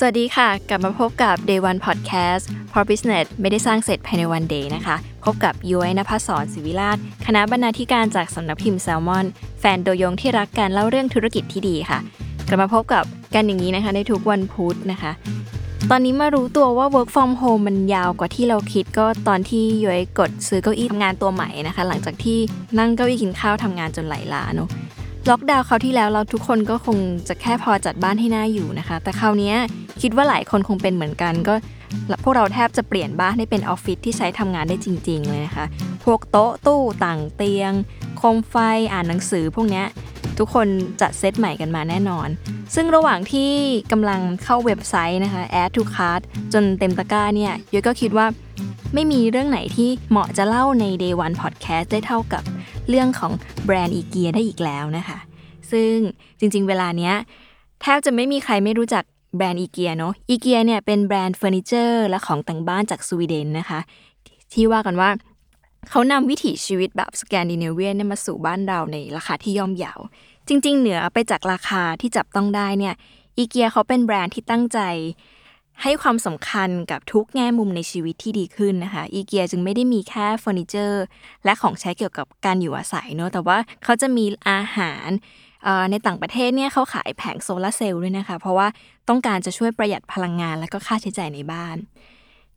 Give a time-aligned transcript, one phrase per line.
[0.00, 9.26] สวัสดีค่ะ กลับมาพบกับ Day One Podcast เพราะ Business ไม่ได้สร้างเสร็จภายในวันเดย์นะคะ พบกับย้อยนภศรศิวิราช คณะบรรณาธิการจากสำนักพิมพ์แซลมอน
[9.60, 11.98] แฟนตัวยงที่รักการเล่าเรื่องธุรกิจที่ดีค่ะ
[12.48, 15.12] กลับมาพบกับกันอย่างนี้นะคะในทุกวันพุธนะคะ
[15.90, 22.38] ตอนนี้มารู้ตัวว่า work from home มันยาวกว่าที่เราคิดก็ตอนที่ย้อยกดซื้อเก้าอี้ทำงานตัวใหม่นะคะ หลังจากที่
[22.78, 24.68] นั่งเก้าอี้กินข้าวทำงานจนไหลล้าเนอะ
[25.30, 29.54] ล็อกดาวน์คราวที่แล้วเราทุกคนก็คงจะแค่พอจัดบ้านให้น่าอยู่นะคะ แต่คราวนี้
[30.02, 31.54] คิดว่าหลายคนคงเป็นเหมือนกัน ก็
[32.24, 35.66] พวกเราแทบจะเปลี่ยนบ้านให้เป็นออฟฟิศที่ใช้ทำงานได้จริง ๆ เลยนะคะ
[36.04, 37.72] พวกโต๊ะตู้ตั่งเตียง
[38.16, 38.54] โคมไฟ
[38.92, 39.82] อ่านหนังสือพวกนี้
[40.38, 40.66] ทุกคน
[41.00, 42.28] จัดเซตใหม่กันมาแน่นอน
[42.74, 43.50] ซึ่งระหว่างที่
[43.92, 48.26] กำลังเข้าเว็บไซต์นะคะ add to cart จนเต็มตะกร้าเนี่ยยุ้ยก็คิดว่า
[48.94, 52.42] ไม่มีเรื่องไหนที่เหมาะจะเล่าใน day one podcast ได้เท่ากับ
[52.88, 53.32] เรื่องของ
[53.64, 55.18] แบรนด์อีเกียได้อีกแล้วนะคะ
[55.70, 55.94] ซึ่ง
[56.38, 57.14] จริงๆ เวลาเนี้ย
[57.80, 59.04] แทบจะไม่มีใครไม่รู้จัก
[59.36, 63.80] แบรนด์อีเกียเนาะอีเกียเนี่ยเป็นแบรนด์เฟอร์นิเจอร์และของแต่งบ้านจากสวีเดนนะคะ
[64.52, 65.10] ที่ว่ากันว่า
[65.90, 70.00] เขานำวิถีชีวิตแบบสแกนดิเนเวียนมาสู่บ้านเราในราคาที่ย่อมเยาว
[70.48, 72.94] จริง ๆ เหนือไปจากราคาที่จับต้องได้เนี่ย
[73.36, 74.78] อีเกียเขาเป็นแบรนด์ที่ตั้งใจ
[75.82, 81.04] ให้ความสำคัญกับทุกแง่มุมในชีวิตที่ดีขึ้นนะคะอีเกียจึงไม่ได้มีแค่เฟอร์นิเจอร์
[81.44, 85.08] และของใช้เกี่ยวกับการอยู่อาศัยเนอะแต่ว่าเขาจะมีอาหาร
[85.90, 88.68] ในต่างประเทศเนี่ยเขาขายแผงโซลาเซลล์ด้วยนะคะ เพราะว่า
[89.08, 91.76] ต้องการจะช่วยประหยัดพลังงานและก็ค่าใช้จ่ายในบ้าน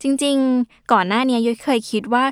[0.02, 2.24] จริงๆ ก่อนหน้านี้ยุ้ยเคยคิดว่า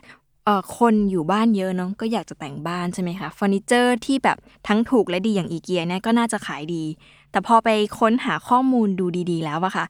[0.77, 4.37] คนอยู่บ้านเยอะเนาะก็อยากจะแต่งบ้านใช่ไหมคะเฟอร์นิเจอร์ที่แบบ
[4.67, 6.83] ทั้งถูกและดีอย่างอีเกียเนี่ยก็น่าจะขายดี
[7.31, 7.69] แต่พอไป
[7.99, 9.85] ค้นหาข้อมูลดูดีๆ แล้วอะค่ะ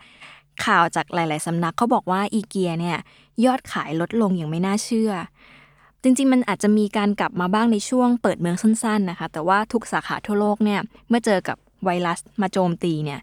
[0.66, 2.98] ข่าวจากหลาย ๆ สำนักเขาบอกว่าอีเกียเนี่ย
[3.46, 5.12] ยอดขายลดลงอย่างไม่น่าเชื่อ
[6.04, 10.80] จริง ๆ มันอาจจะมีการกลับมาบ้างในช่วงเปิดเมืองสั้น ๆ นะคะ แต่ว่าทุกสาขาทั่วโลกเนี่ย
[11.10, 13.20] เมื่อเจอกับไวรัสมาโจมตีเนี่ย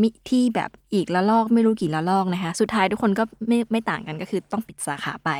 [0.00, 5.30] มิที่แบบอีกละลอกไม่รู้กี่ละลอกนะคะ สุดท้ายทุกคนก็ไม่ไม่ต่างกันก็คือต้องปิดสาขาไป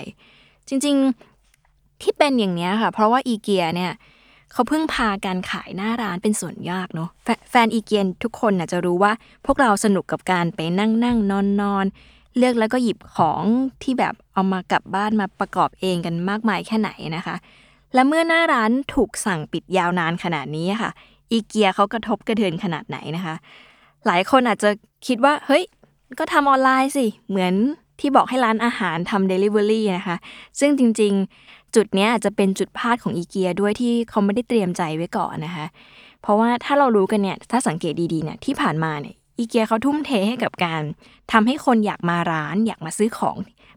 [0.69, 0.97] จริง
[1.49, 3.93] ๆ ที่เป็นอย่างนี้ค่ะ เพราะว่าอีเกียเนี่ย
[4.53, 7.09] เขาเพิ่งพาการขายหน้าร้านเป็นส่วนยากเนาะ
[7.51, 9.13] แฟนอีเกียนทุกคนน่ะจะรู้ว่า
[9.47, 11.87] พวกเราสนุกกับการไปนั่งนั่งนอนนอน
[12.37, 13.43] เลือกแล้วก็หยิบของ
[13.83, 17.37] ที่แบบเอามากลับบ้านมาประกอบเองกันมากมายแค่ไหนนะคะ
[17.95, 20.91] และเมื่อหน้าร้านถูกสั่งปิดยาวนานขนาดนี้ค่ะ
[21.31, 23.35] อีเกียเขากระทบกระเทือนขนาดไหนนะคะ
[24.07, 24.71] หลายคนอาจจะ
[25.07, 25.65] คิดว่า เฮ้ย
[26.19, 27.55] ก็ทำออนไลน์สิ เหมือน
[28.01, 30.17] ที่บอกให้ร้านอาหารทำเดลิเวอรี่นะคะ
[30.61, 31.15] ซึ่งจริง
[31.75, 35.67] จุดนี้อาจจะเป็นจุดพลาดของอีเกียด้วยที่เขาไม่ได้เตรียมใจไว้ก่อนนะคะ
[36.23, 40.83] เพราะว่าถ้าเรารู้กันเนี่ยถ้าสังเกตดีๆเนี่ยที่ผ่านมาเนี่ยอีเกียเขาทุ่มเทให้กับการ
[41.33, 43.37] ทำให้คนอยากมาร้าน อยากมาซื้อของ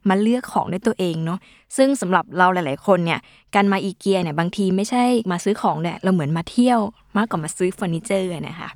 [0.10, 1.40] มาเลือกของด้วยตัวเองเนาะ
[1.78, 3.20] ซึ่งสำหรับเราหลาย ๆ คนเนี่ย
[3.56, 6.80] การมาอีเกียเนี่ยบางทีไม่ใช่มาซื้อของเนี่ยเราเหมือนมาเที่ยว
[7.18, 8.70] มากกว่ามาซื้อเฟอร์นิเจอร์นะคะ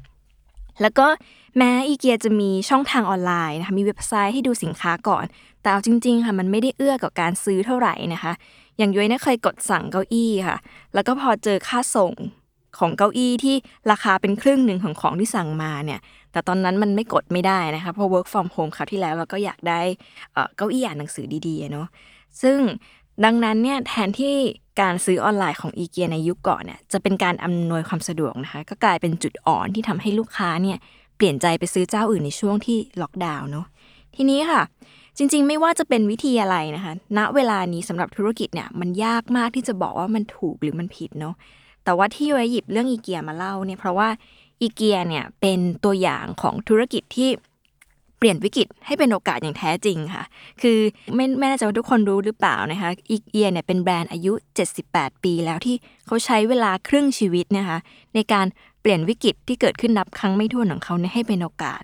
[0.82, 1.08] แล้วก็
[1.58, 5.26] แม้อีเกียจะมีช่องทางออนไลน์นะคะมีเว็บไซต์ให้ดูสินค้าก่อน
[5.62, 8.34] แต่เอาจริง ๆ ค่ะมันไม่ได้เอื้อกับการซื้อเท่าไหร่นะคะ
[8.78, 10.58] อย่างย้อยเนี่ยเคยกดสั่งเก้าอี้ค่ะ
[10.94, 12.14] แล้วก็พอเจอค่าส่ง
[12.78, 13.56] ของเก้าอี้ที่
[13.92, 16.00] ราคาเป็นครึ่งหนึ่งของของที่สั่งมาเนี่ย
[16.32, 19.82] แต่ตอนนั้นมันไม่กดไม่ได้นะคะเพราะ work from home คราวที่แล้วเราก็อยากได้
[20.58, 21.88] เก้าอี้อ่านหนังสือดีๆเนาะ
[22.42, 22.58] ซึ่ง
[23.26, 24.36] ดังนั้นเนี่ยแทนที่
[24.82, 30.78] การซื้อออนไลน์ของอีเกียในยุคก่อนเนี่ยจะเป็นการอำนวยความสะดวกนะคะก็กลายเป็นจุดอ่อนที่ทำให้ลูกค้าเนี่ย
[31.18, 33.66] เปลี่ยนใจไปซื้อเจ้าอื่นในช่วงที่ล็อกดาวน์เนาะ
[34.16, 34.62] ทีนี้ค่ะ
[35.18, 41.36] จริงๆ ไม่ว่าจะเป็นวิธีอะไรนะคะ ณ เวลานี้สำหรับธุรกิจเนี่ยมันยากมากที่จะบอกว่ามันถูกหรือมันผิดเนาะ
[41.84, 44.10] แต่ว่าที่ย้หยิบเรื่องอีเกียมาเล่าเนี่ยเพราะว่า
[44.62, 47.30] อีเกียเนี่ยเป็นตัวอย่างของธุรกิจที่
[48.18, 50.24] เปลี่ยนวิกฤตให้เป็นโอกาสอย่างแท้จริงค่ะ
[50.62, 50.78] คือ
[51.16, 54.34] ไม่ไม่แน่ใจว่าทุกคนรู้หรือเปล่านะคะอีเกียเนี่ยเป็นแบรนด์อายุ
[54.78, 55.76] 78 ปีแล้วที่
[56.06, 57.78] เขาใช้เวลาครึ่งชีวิตนะคะ
[58.16, 58.46] ในการ
[58.82, 61.84] เปลี่ยนวิกฤตที่เกิดขึ้นนับครั้งไม่ถ้วนของเขาให้เป็นโอกาส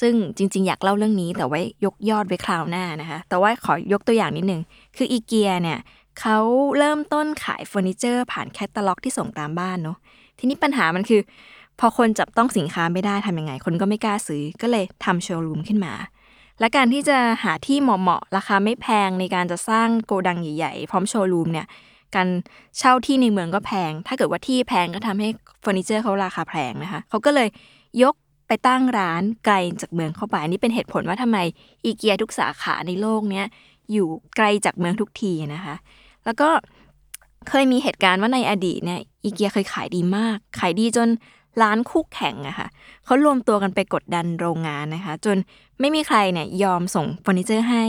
[0.00, 4.60] ซึ่งจริง ๆ อยากเล่าเรื่องนี้แต่ไว้ยกยอดไว้คราวหน้านะคะ แต่ว่าขอยกตัวอย่างนิดนึง
[4.96, 5.78] คืออีเกียเนี่ย
[6.20, 6.38] เขา
[6.78, 9.96] เริ่มต้นขายเฟอร์นิเจอร์ ผ่านแคตตาล็อกที่ส่งตามบ้านเนาะ
[10.38, 11.20] ทีนี้ปัญหามันคือ
[11.80, 15.92] พอคนจับต้องสินค้าไม่ได้ทำยังไง คนก็ไม่กล้าซื้อ ก็เลยทำโชว์รูมขึ้นมา
[16.60, 21.66] และการที่จะหาที่เหมาะๆ ราคาไม่แพงในการจะสร้างโกดังใหญ่ๆ พร้อมโชว์รูมเนี่ย
[22.14, 22.28] การ
[22.78, 25.28] เช่าที่ในเมืองก็แพง ถ้าเกิดว่าที่แพงก็ทำให้
[25.60, 27.48] เฟอร์นิเจอร์เขาราคาแพงนะคะ เขาก็เลย
[28.02, 28.14] ยก
[28.52, 31.38] ไปตั้งร้านไกลจากเมืองเข้าไปอันนี้เป็นเหตุผลว่าทำไม
[31.84, 33.46] อีเกียทุกสาขาในโลกเนี้ย
[33.92, 35.74] อยู่ไกลจากเมืองทุกทีนะคะ
[36.24, 36.48] แล้วก็
[37.48, 41.08] เคยมีเหตุการณ์ว่าในอดีตเนี่ยอีเกียเคยขายดีมาก ขายดีจน
[41.62, 42.68] ร้านคู่แข่งอะค่ะ
[43.04, 45.36] เขารวมตัวกันไปกดดันโรงงานนะคะ จน
[45.80, 47.84] ไม่มีใครเนี่ยยอมส่งเฟอร์นิเจอร์ให้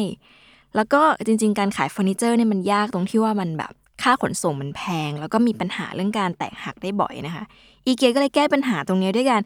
[0.76, 3.72] แล้วก็จริง ๆ การขายเฟอร์นิเจอร์เนี่ยมันยากตรงที่ว่ามันแบบ
[4.04, 7.44] ค่าขนส่งมันแพง แล้วก็มีปัญหาเรื่องการแตกหักได้บ่อยนะคะ
[7.86, 9.42] อีเกียก็เลยแก้ปัญหาตรงนี้ด้วยการ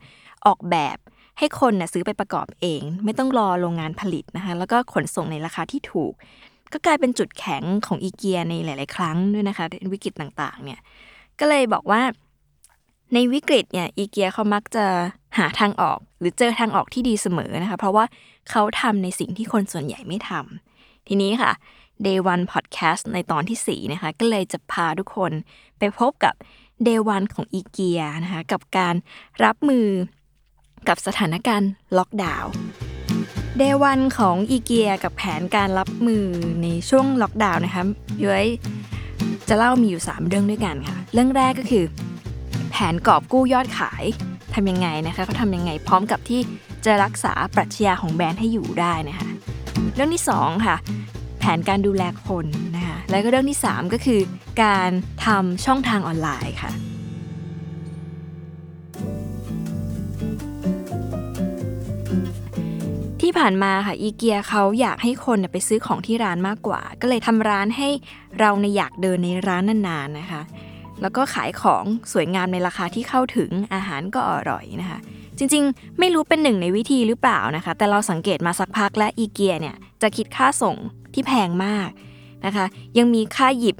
[0.48, 0.98] ออกแบบ
[1.40, 6.14] ให้คนน่ะซื้อไปประกอบเอง ไม่ต้องรอโรงงานผลิตนะคะ แล้วก็ขนส่งในราคาที่ถูก
[6.74, 10.80] ก็กลายเป็นจุดแข็งของอีเกียในหลาย ๆ ครั้งด้วยนะคะในวิกฤตต่างๆ เนี่ย
[11.40, 12.02] ก็เลยบอกว่า
[13.14, 14.86] ในวิกฤตเนี่ยอีเกียเขามักจะ
[15.38, 18.06] หาทางออก หรือเจอทางออกที่ดีเสมอนะคะ เพราะว่า
[18.50, 21.52] เขาทำในสิ่งที่คนส่วนใหญ่ไม่ทำทีนี้ค่ะ
[22.06, 25.32] Day One Podcast ในตอนที่ 4 นะคะ ก็เลยจะพาทุกคน
[25.80, 26.34] ไปพบกับ
[26.88, 28.96] Day One ของอีเกียนะคะ กับการ
[29.44, 29.88] รับมือ
[30.90, 32.52] กับสถานการณ์ล็อกดาวน์
[33.60, 36.26] Day One ของอีเกียกับแผนการรับมือ
[36.64, 37.84] ในช่วงล็อกดาวน์นะคะ
[38.24, 38.46] ย้อย
[39.50, 41.86] จะเล่ามีอยู่ 3 เรื่องด้วยกันค่ะ เรื่องแรกก็คือ
[42.72, 44.04] แผนกอบกู้ยอดขาย
[44.54, 46.42] ทำยังไงนะคะเขาทำยังไงพร้อมกับที่
[46.86, 49.28] จะรักษาปรัชญาของแบรนด์ให้อยู่ได้นะคะ
[49.96, 50.76] เรื่องที่ 2 ค่ะ
[51.40, 52.46] แผนการดูแลคน
[52.76, 54.20] นะคะแล้วก็เรื่องที่ 3 ก็คือ
[54.64, 54.90] การ
[55.26, 56.72] ทำช่องทางออนไลน์ค่ะ
[63.38, 67.90] ผ่านมาค่ะอีเกียเขาอยากให้คนไปซื้อของที่ร้านมากกว่า ก็เลยทำร้านให้
[68.40, 70.42] เราในอยากเดินในร้านนานๆนะคะ
[71.02, 71.84] แล้วก็ขายของ
[72.14, 75.00] สวยงามในราคาที่เข้าถึงอาหารก็อร่อยนะคะ
[75.38, 80.76] จริงๆ ไม่รู้เป็นหนึ่งในวิธีหรือเปล่านะคะ แต่เราสังเกตมาสักพักและอีเกียเนี่ยจะคิดค่าส่ง
[81.14, 81.90] ที่แพงมาก
[82.46, 82.66] นะคะ
[82.98, 83.76] ยังมีค่าหยิบ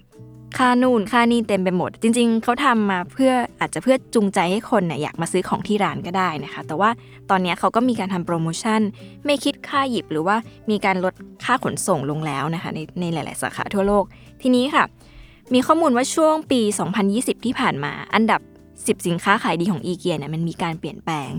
[0.58, 6.90] ค่านู่นค่านี่เต็มไปหมด จริง ๆเขาทำมาเพื่ออาจจะเพื่อจูงใจให้คนเนี่ยอยากมาซื้อของที่ร้านก็ได้นะคะ แต่ว่า
[7.30, 8.82] ตอนนี้เขาก็มีการทำโปรโมชั่น
[9.26, 10.36] ไม่คิดค่าหยิบหรือว่า
[10.70, 11.14] มีการลด
[11.46, 14.04] ค่าขนส่งลงแล้วนะคะในในหลาย ๆ สาขาทั่วโลก
[14.42, 14.84] ทีนี้ค่ะ
[15.54, 16.62] มีข้อมูลว่าช่วงปี
[17.04, 18.42] 2020 ที่ผ่านมา อันดับ
[18.74, 21.32] 10 สินค้าขายดีของอีเกียเนี่ยมันมีการเปลี่ยนแปลง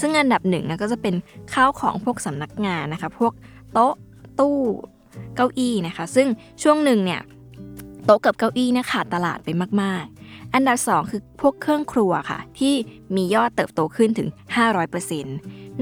[0.00, 1.14] ซึ่งอันดับหนึ่งนะก็จะเป็น
[1.52, 3.32] ข้าวของพวกสำนักงานนะคะ พวก
[3.72, 3.94] โต๊ะ
[4.40, 4.56] ตู้
[5.36, 6.26] เก้าอี้นะคะ ซึ่ง
[6.62, 7.20] ช่วงหนึ่งเนี่ย
[8.08, 9.48] ต๊ะกับเก้าอี้เนี่ยขาดตลาดไป
[9.82, 12.74] มากๆ อันดับ 2 คือพวกเครื่องครัวค่ะ ที่
[13.16, 14.28] มียอดเติบโตขึ้นถึง
[14.84, 15.22] 500%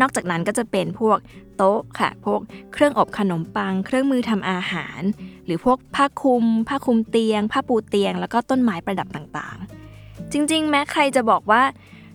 [0.01, 1.19] นอกจากนั้นก็จะเป็นพวก
[1.57, 2.41] โต๊ะค่ะ พวก
[2.73, 5.01] เครื่องอบขนมปัง เครื่องมือทำอาหาร
[5.45, 11.63] หรือพวกผ้าคลุม ผ้าคลุมเตียง ผ้าปูเตียง แล้วก็ต้นไม้ประดับต่างๆ จริงๆ แม้ใครจะบอกว่า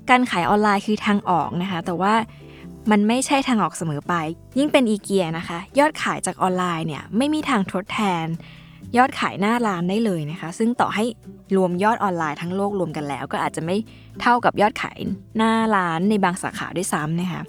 [0.10, 2.14] การขายออนไลน์คือทางออกนะคะ แต่ว่า
[2.92, 4.14] มันไม่ใช่ทางออกเสมอไป
[4.58, 8.28] ยิ่งเป็นอีเกียนะคะ ยอดขายจากออนไลน์เนี่ยไม่มีทางทดแทน
[8.98, 11.06] ยอดขายหน้าร้านได้เลยนะคะ ซึ่งต่อให้
[11.58, 13.76] รวมยอดออนไลน์ทั้งโลกรวมกันแล้ว ก็อาจจะไม่
[14.22, 15.00] เท่ากับยอดขาย
[15.38, 17.42] หน้าร้านในบางสาขาด้วยซ้ำนะคะ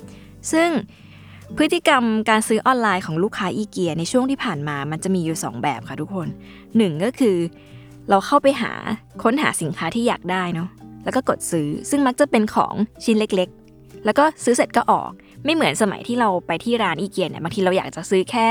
[0.52, 0.70] ซึ่ง
[1.56, 6.28] พฤติกรรมการซื้อออนไลน์ของลูกค้าอีเกียในช่วงที่ผ่านมามันจะมีอยู่ 2 แบบค่ะทุกคน
[6.66, 7.37] 1 ก็คือ
[8.11, 8.72] เราเข้าไปหา
[9.22, 10.68] ค้นหาสินค้าที่อยากได้เนาะ
[11.04, 13.49] แล้วก็กดซื้อซึ่งมักจะเป็นของชิ้นเล็ก
[14.04, 15.11] แล้วก็ซื้อเสร็จก็ออก
[15.44, 18.47] ไม่เหมือนสมัยที่เราไปที่ร้านอีเกียเนี่ยบางทีเราอยากจะซื้อแค่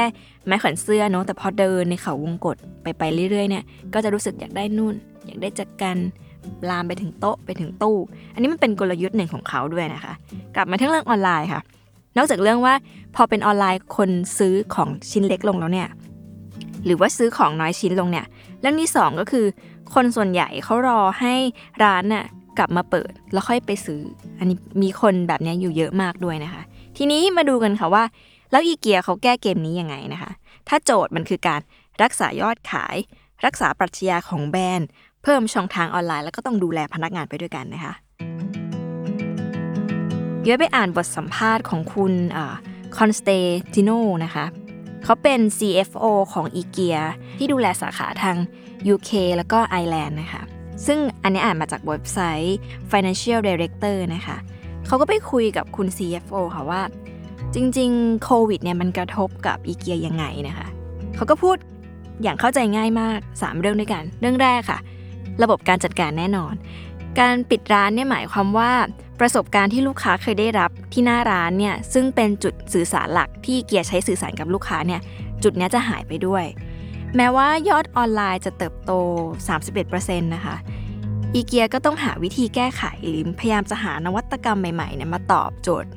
[0.45, 5.97] ไม้แขวนเสื้อเนาะแต่พอเดินในเขาวงกฏไปไปเรื่อยๆเนี่ยก็จะรู้สึกอยากได้นู่น อยากได้จักกัน
[6.69, 7.97] ลามไปถึงโต๊ะไปถึงตู้
[8.33, 10.13] อันนี้มันเป็นกลยุทธ์หนึ่งของเขาด้วยนะคะ
[10.55, 11.61] กลับมาที่เรื่องออนไลน์ค่ะ
[12.17, 12.73] นอกจากเรื่องว่า
[13.15, 15.89] พอเป็นออนไลน์คนซื้อของชิ้นเล็กลงแล้วเนี่ย
[16.85, 18.25] หรือว่าซื้อของน้อยชิ้นลงเนี่ย
[18.61, 19.45] เรื่องที่สองก็คือ
[19.93, 21.33] คนส่วนใหญ่เขารอให้
[21.83, 22.25] ร้านน่ะ
[22.57, 24.01] กลับมาเปิดแล้วค่อยไปซื้อ
[24.39, 26.61] อันนี้มีคนแบบนี้อยู่เยอะมากด้วยนะคะ
[26.97, 28.03] ทีนี้มาดูกันค่ะว่า
[28.51, 30.31] แล้วอีเกียเขาแก้เกมนี้ยังไงนะคะ
[30.67, 31.61] ถ้าโจทย์มันคือการ
[32.03, 32.95] รักษายอดขาย
[33.45, 34.87] รักษาปรัชญาของแบรนด์
[35.23, 37.93] เพิ่มช่องทางออนไลน์แล้วก็ต้องดูแลพนักงานไปด้วยกันนะคะ
[40.47, 42.13] ยุ้ยไปอ่านบทสัมภาษณ์ของคุณ
[42.97, 43.29] คอนสเต
[43.73, 43.91] ติโน
[44.23, 44.45] นะคะ
[45.03, 46.97] เขาเป็น CFO ของอีเกีย
[47.37, 48.37] ที่ดูแลสาขาทาง
[48.93, 50.41] UK แล้วก็ไอร์แลนด์นะคะ
[50.85, 52.57] ซึ่งอันนี้อ่านมาจากเว็บไซต์
[52.91, 54.37] Financial Director นะคะ
[54.87, 56.81] เขาก็ไปคุยกับคุณ CFO ค่ะว่า
[57.55, 60.67] จริงๆโควิดเนี่ยมันกระทบกับอีเกียยังไงนะคะ
[61.15, 61.57] เขาก็พูด
[62.23, 64.79] อย่างเข้าใจง่ายมาก 3 เรื่องด้วยกัน เรื่องแรกค่ะ
[65.43, 66.53] ระบบการจัดการแน่นอน
[67.19, 68.71] การปิดร้านเนี่ยหมายความว่า
[69.19, 75.01] ประสบการณ์ที่ลูกค้าเคยได้รับที่หน้าร้านเนี่ยซึ่งเป็นจุดสื่อสารหลักที่เกียร์ใช้สื่อสารกับลูกค้าเนี่ย
[75.43, 76.45] จุดนี้จะหายไปด้วย
[77.15, 78.91] แม้ว่ายอดออนไลน์จะเติบโต
[79.57, 80.55] 31%นะคะ
[81.33, 85.89] อีเกียก็ต้องหาวิธีแก้ไขหรือพยายามจะหานวัตกรรมใหม่ๆเนี่ยมาตอบโจทย์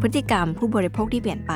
[0.00, 1.52] พฤติกรรมผู้บริโภคที่เปลี่ยนไป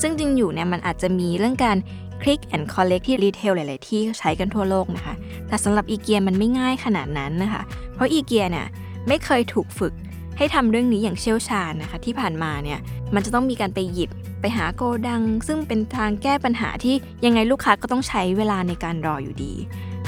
[0.00, 1.76] ซึ่งจริงอยู่เนี่ยมันอาจจะมีเรื่องการ
[2.22, 5.14] Click and Collect ที่ retail หลาย ๆ ที่ใช้กันทั่วโลกนะคะ
[5.48, 7.62] แต่สำหรับอีเกียมันไม่ง่ายขนาดนั้นนะคะ
[7.94, 8.66] เพราะอีเกียเนี่ย
[9.08, 9.92] ไม่เคยถูกฝึก
[10.38, 12.78] ให้ทำเรื่องนี้อย่างเชี่ยวชาญนะคะ ที่ผ่านมาเนี่ย
[13.14, 19.54] มันจะต้องมีการไปหยิบไปหาโกดัง ซึ่งเป็นทางแก้ปัญหาที่ยังไงลูกค้าก็ต้องใช้เวลาในการรออยู่ดี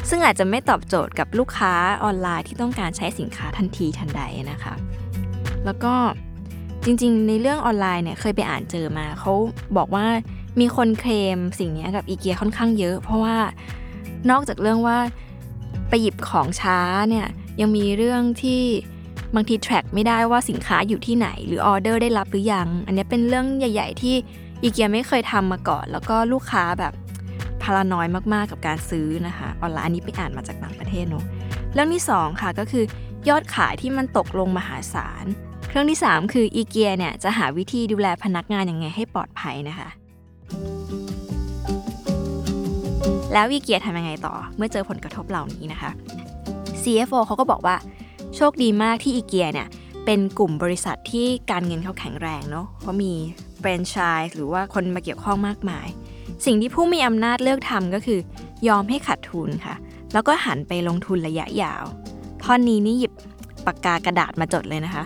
[0.08, 1.72] ซึ่งอาจจะไม่ตอบโจทย์กับลูกค้า
[2.04, 4.74] ออนไลน์ที่ต้องการใช้สินค้าทันทีทันใดนะคะ
[5.64, 5.94] แล้วก็
[6.84, 9.32] จริงๆ ในเรื่องออนไลน์เนี่ยเคยไปอ่านเจอมาเขา
[9.76, 10.06] บอกว่า
[10.60, 13.36] มีคนเคลมสิ่งนี้กับอีเกียค่อนข้างเยอะ เพราะว่า
[14.30, 14.98] นอกจากเรื่องว่า
[15.88, 16.78] ไปหยิบของช้า
[17.10, 17.26] เนี่ย
[17.60, 18.62] ยังมีเรื่องที่
[19.34, 24.14] บางที track ไม่ได้ว่าสินค้าอยู่ที่ไหน หรือออเดอร์ได้รับหรือยัง อันนี้เป็นเรื่องใหญ่ ๆ ที่
[24.62, 26.92] อีเกียไม่เคยทำมาก่อน แล้วก็ลูกค้าแบบ
[27.62, 31.24] พารานอยมากๆกับการซื้อนะคะออนไลน์อันนี้ไปอ่านมาจากต่างประเทศเนาะ
[31.74, 32.84] เรื่องที่ 2 ค่ะก็คือ
[33.28, 35.24] ยอดขายที่มันตกลงมหาศาล
[35.70, 39.88] เรื่องที่ 3 คืออีเกียเนี่ยจะหาวิธีดูแลพนักงานยังไงให้ปลอดภัยนะคะ
[43.32, 45.90] แล้วอีเกียทำยังไงต่อเมื่อเจอผลกระทบเหล่านี้นะคะ
[46.82, 47.76] CFO เขาก็บอกว่า
[48.36, 49.68] โชคดีมากที่อีเกียเนี่ย
[50.04, 53.12] เป็นกลุ่มบริษัทที่การเงินเขาแข็งแรงเนาะเพราะมี
[53.58, 55.86] แฟรนไชส์หรือว่าคนมาเกี่ยวข้องมากมาย
[56.46, 58.18] สิ่งที่ผู้มีอำนาจเลือกทำก็คือ
[58.68, 59.74] ยอมให้ขาดทุนค่ะ
[60.12, 61.84] แล้วก็หันไปลงทุนระยะยาว
[62.42, 63.12] ท่อนนี้นี่หยิบ
[63.66, 65.02] ปากกากระดาษมาจดเลยนะคะ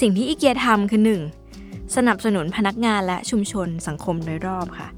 [0.00, 1.02] สิ่งที่อีเกียทำคือ
[1.48, 1.96] 1.
[1.96, 4.88] สนับสนุนพนักงานและชุมชนสังคมโดยรอบค่ะ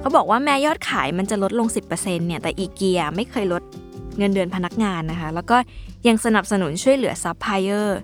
[0.00, 1.92] เขาบอกว่าแม้ยอดขายมันจะลดลง 10%
[2.26, 3.62] เนี่ยแต่อีเกียไม่เคยลด
[4.18, 5.56] เงินเดือนพนักงานนะคะ แล้วก็
[6.06, 7.98] ยังสนับสนุนช่วยเหลือซัพพลายเออร์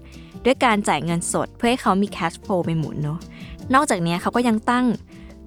[0.45, 3.19] ด้วยการจ่ายเงินสดเพื่อให้เขามี cash flow ไปหมุนเนาะ
[3.75, 4.87] นอกจากนี้เขาก็ยังตั้ง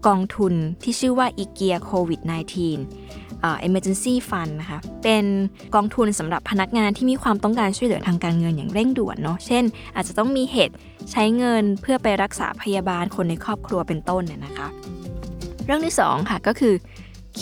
[0.07, 5.25] กองทุนที่ชื่อว่าอีเกียโควิด -19 uh, emergency fund นะคะ เป็น
[5.75, 9.63] กองทุนสำหรับพนักงานที่มีความต้องการช่วยเหลือทางการเงินอย่างเร่งด่วนเนาะ เช่น
[9.95, 10.75] อาจจะต้องมีเหตุ
[11.11, 14.67] ใช้เงินเพื่อไปรักษาพยาบาลคนในครอบครัวเป็นต้นเนี่ยนะคะ
[15.65, 16.73] เรื่องที่ 2 ค่ะก็คือ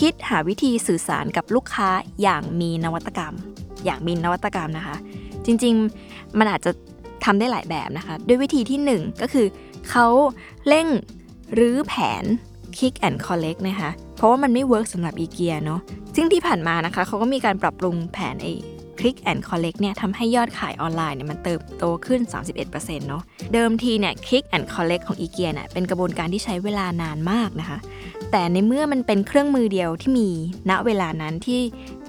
[0.06, 1.88] ิดหาวิธีสื่อสารกับลูกค้า
[2.22, 3.34] อย่างมีนวัตกรรม
[3.84, 4.96] อย่างมีนวัตกรรมนะคะ
[5.46, 6.70] จริงๆมันอาจจะ
[7.24, 9.46] ทำได้หลายแบบนะคะ ด้วยวิธีที่ 1 ก็คือ
[9.90, 10.06] เขา
[10.68, 10.86] เร่ง
[11.58, 12.24] รื้อแผน
[12.78, 15.80] Click and Collect นะคะ เพราะว่ามันไม่ work สำหรับอีเกียเนาะ
[16.16, 18.52] ซึ่งที่ผ่านมานะคะเขาก็มีการปรับปรุงแผนไอ้
[18.98, 22.20] Click and Collect เนี่ยทำให้ยอดขายออนไลน์เนี่ยมันเติบโตขึ้น
[22.64, 23.22] 31%เนาะ
[23.54, 27.78] เดิมทีเนี่ย Click and Collect ของอีเกียเนี่ยเป็นกระบวนการที่ใช้เวลานานมากนะคะ
[28.30, 30.28] แต่ในเมื่อมันเป็นเครื่องมือเดียวที่มี
[30.70, 31.60] ณเวลานั้นที่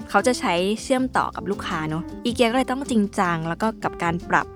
[0.08, 4.46] เขาจะใช้เชื่อมต่อกับลูกค้าเนาะอีเกียก็เลยต้องจริงจังแล้วก็กับการปรับ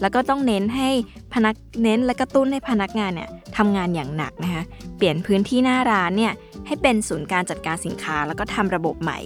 [0.00, 0.88] แล้วก็ต้องเน้นให้
[1.32, 4.62] พนักเน้นและกระตุ้นให้พนักงานเนี่ยทำงานอย่างหนักนะคะ
[4.96, 6.32] เปลี่ยนพื้นที่หน้าร้านเนี่ย
[6.66, 9.18] ให้เป็นศูนย์การจัดการสินค้า แล้วก็ทำระบบใหม่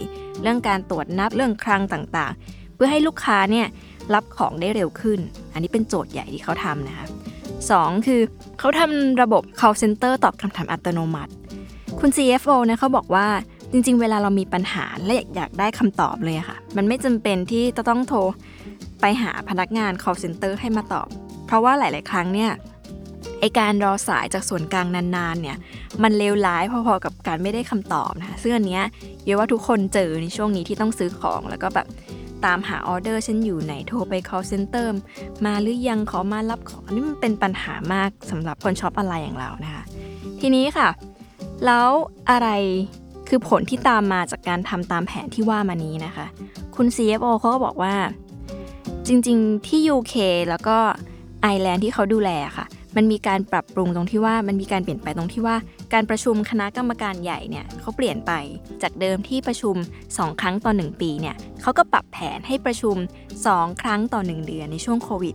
[0.42, 3.66] เรื่องการตรวจนับเรื่องคลังต่างๆ เพื่อให้ลูกค้าเนี่ย
[4.14, 5.18] รับของได้เร็วขึ้น
[5.52, 7.06] อันนี้เป็นโจทย์ใหญ่ที่เขาทำนะคะ
[7.70, 8.20] สองคือ
[8.58, 11.32] เขาทำระบบ call center ตอบคำถามอัตโนมัติ
[12.00, 13.26] คุณ CFO นะเขาบอกว่า
[13.72, 18.20] จริง ๆ เวลาเรามีปัญหาและอยากได้คำตอบเลยค่ะ มันไม่จำเป็นที่จะต้องโทร
[19.00, 21.08] ไปหาพนักงาน call center ให้มาตอบ
[21.46, 22.50] เพราะว่าหลาย ๆ ครั้งเนี่ย
[23.40, 25.56] ไอ้การรอสายจากส่วนกลางนาน ๆ เนี่ย
[26.02, 28.84] มันเลวร้ายพอ ๆ กับการไม่ได้คำตอบนะคะซึ่งอันเนี้ย
[29.24, 31.86] เชื่อว่าทุกคนเจอในช่วงนี้ที่ต้องซื้อของแล้วก็แบบ
[32.44, 34.86] ตามหาออเดอร์ฉันอยู่ไหนโทรไป call center
[35.44, 39.82] มาหรือยังขอมารับของนี่มันเป็นปัญหามากสำหรับคนช็อปออนไลน์อย่างเรานะคะ
[40.40, 40.88] ทีนี้ค่ะ
[41.64, 41.88] แล้ว
[42.30, 42.48] อะไร
[43.28, 46.26] คือผลที่ตามมาจากการทำตามแผนที่ว่ามานี้นะคะ
[46.76, 47.94] คุณ CFO เขาก็บอกว่า
[49.06, 50.14] จริงๆที่ UK
[50.48, 50.76] แล้วก็
[51.42, 55.56] ไอร์แลนด์ที่เขาดูแลค่ะ มันมีการปรับปรุงตรงที่ว่ามันมีการเปลี่ยนไปตรงที่ว่า
[55.92, 58.32] การประชุมคณะกรรมการใหญ่เนี่ยเขาเปลี่ยนไป
[58.82, 59.74] จากเดิมที่ประชุม
[60.08, 62.96] 2 ครั้งต่อ 1 ปีเนี่ยเขาก็ปรับแผนให้ประชุม
[63.42, 65.34] 2 ครั้งต่อ 1 เดือนในช่วงโควิด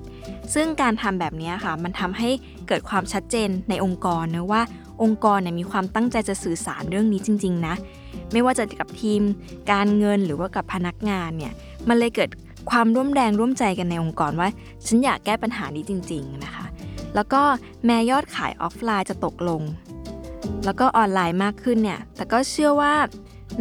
[0.53, 2.29] ซึ่งการทำแบบนี้ค่ะ มันทำให้
[2.67, 4.61] เกิดความชัดเจนในองค์กรนะว่า
[5.03, 7.75] องค์กรเนี่ยมีความตั้งใจจะสื่อสารเรื่องนี้จริง ๆ นะ
[8.31, 9.21] ไม่ว่าจะกับทีม
[9.71, 11.53] การเงินหรือว่ากับพนักงานเนี่ย
[11.89, 12.29] มันเลยเกิด
[12.71, 14.49] ความร่วมแรงร่วมใจกันในองค์กรว่า
[14.85, 16.65] ฉันอยากแก้ปัญหานี้จริง ๆ นะคะ
[17.15, 17.41] แล้วก็
[17.85, 19.61] แม้ยอดขายออฟไลน์จะตกลง
[20.65, 22.93] แล้วก็ออนไลน์มากขึ้นเนี่ยแต่ก็เชื่อว่า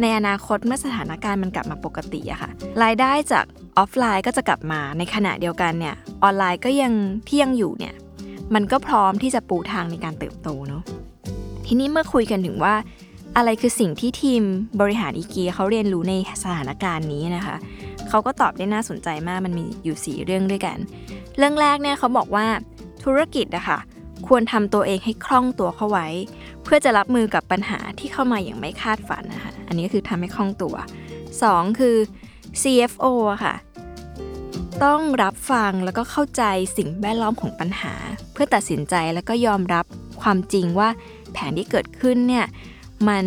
[0.01, 2.51] ในอนาคตเมื่อสถานการณ์มันกลับมาปกติอะค่ะ
[2.83, 3.45] รายได้จาก
[3.77, 6.93] ออฟไลน์ก็จะกลับมาในขณะเดียวกันเนี่ยออนไลน์ก็ยัง
[7.27, 7.95] ที่ยังอยู่เนี่ย
[8.53, 10.83] มันก็พร้อมที่จะปูทางในการเติบโตเนาะ
[11.73, 12.75] ทีนี้เมื่อคุยกันถึงว่า
[13.37, 14.43] อะไรคือสิ่งที่ทีม
[14.81, 16.13] บริหารอีเกียเขาเรียนรู้ใน
[16.43, 17.55] สถานการณ์นี้นะคะ
[18.09, 20.77] เขาก็ตอบได้น่าสนใจมากมันมีอยู่ 4 เรื่องด้วยกัน
[21.37, 22.45] เรื่องแรกเนี่ยเขาบอกว่า
[23.03, 23.77] ธุรกิจนะคะ
[24.27, 26.07] ควรทำตัวเองให้คล่องตัวเข้าไว้
[26.63, 30.75] เพื่อจะรับมือกับปัญหาที่เข้ามาอย่างไม่คาดฝันนะคะอันนี้ก็คือทำให้คล่องตัว
[31.27, 31.95] 2 คือ
[32.61, 33.55] CFO อะค่ะ
[34.83, 36.43] ต้องรับฟังแล้วก็เข้าใจ
[36.77, 37.93] สิ่งแวดล้อมของปัญหา
[38.33, 39.85] เพื่อตัดสินใจแล้วก็ยอมรับ
[40.21, 40.89] ความจริงว่า
[41.33, 42.45] แผนที่เกิดขึ้นเนี่ย
[43.07, 43.25] มัน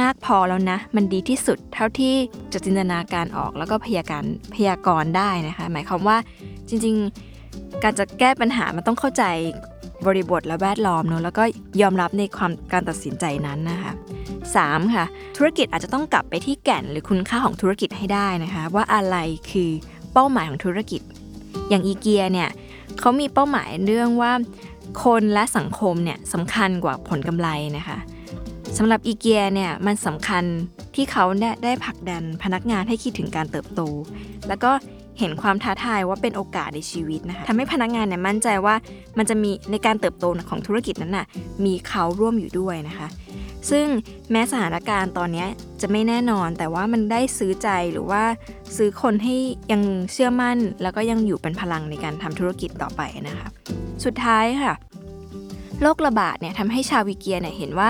[0.00, 2.14] มากพอแล้วนะ มันดีที่สุดเท่าที่
[2.52, 6.16] จะจินตนาการออกแล้วก็พยาการพยากรณ์ได้นะคะ หมายความว่า
[6.68, 9.24] จริงๆ การจะแก้ปัญหามันต้องเข้าใจ
[10.06, 11.44] บริบทและแวดล้อมเนอะแล้วก็
[11.82, 13.92] ยอมรับในความการตัดสินใจนั้นนะคะ
[14.42, 14.94] 3.
[14.94, 15.04] ค่ะ
[15.36, 19.16] ธุรกิจอาจจะต้องกลับไปที่แก่นหรือคุณค่าของธุรกิจให้ได้นะคะ ว่าอะไร
[19.50, 19.70] คือ
[20.12, 21.00] เป้าหมายของธุรกิจ
[21.68, 22.48] อย่างอีเกียเนี่ย
[22.98, 24.32] เขามีเป้าหมายเรื่องว่า
[25.04, 27.98] คนและสังคมเนี่ยสำคัญกว่าผลกำไรนะคะ
[28.76, 30.44] สำหรับอีเกียเนี่ยมันสำคัญ
[30.94, 31.24] ที่เขา
[31.64, 33.80] ได้ผลักดันพนักงานให้คิดถึงการเติบโต
[34.48, 34.70] แล้วก็
[35.18, 38.74] เห็นความท้าทายว่าเป็นโอกาสในชีวิตนะคะทำให้พนักงานเนี่ยมั่นใจว่า
[39.18, 41.26] มันจะมีในการเติบโตของธุรกิจนั้นน่ะ
[41.64, 43.08] มีเขาร่วมอยู่ด้วยนะคะ
[43.70, 43.86] ซึ่ง
[44.30, 45.46] แม้สถานการณ์ตอนนี้
[45.80, 48.22] จะไม่แน่นอน แต่ว่ามันได้ซื้อใจหรือว่า
[48.76, 49.36] ซื้อคนให้
[49.72, 49.82] ยัง
[50.12, 53.46] เชื่อมั่น แล้วก็ยังอยู่เป็นพลังในการทำธุรกิจต่อไปนะคะ
[54.04, 54.74] สุดท้ายค่ะ
[55.82, 57.88] โรคระบาดเนี่ยทำให้ชาววิเกียเนี่ยเห็นว่า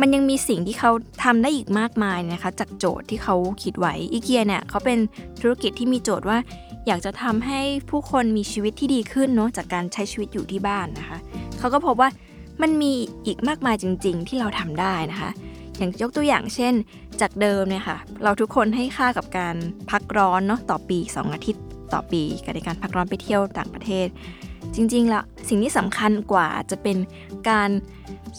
[0.00, 0.90] มันยังมีสิ่งที่เขา
[1.24, 4.98] ทำได้อีกมากมายนะคะ จากโจทย์ที่เขาคิดไว้อีเกียเนี่ยเขาเป็น
[5.40, 6.38] ธุรกิจที่มีโจทย์ว่า
[6.86, 11.18] อยากจะทำให้ผู้คนมีชีวิตที่ดีขึ้นเนาะจากการใช้ชีวิตอยู่ที่บ้านนะคะ
[11.58, 12.08] เขาก็พบว่า
[12.62, 12.92] มันมี
[13.26, 15.30] อีกมากมายจริง ๆ ที่เราทำได้นะคะ
[15.76, 16.74] อย่างยกตัวอย่างเช่น
[17.20, 19.56] จากเดิมเนี่ยค่ะ เราทุกคนให้ค่ากับการ
[19.90, 24.06] พักร้อนเนาะต่อปี 2 อาทิตย์ต่อปีกับในการพักร้อนไปเที่ยวต่างประเทศ
[24.74, 26.96] จริงๆแล้วสิ่งที่สำคัญกว่าจะเป็น
[27.48, 27.70] การ